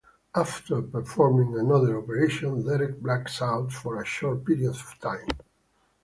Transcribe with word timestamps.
After 0.33 0.81
performing 0.81 1.59
another 1.59 1.95
operation, 1.99 2.63
Derek 2.65 2.99
blacks 3.03 3.39
out 3.39 3.71
for 3.71 4.01
a 4.01 4.03
short 4.03 4.43
period 4.43 4.71
of 4.71 4.95
time. 4.99 5.27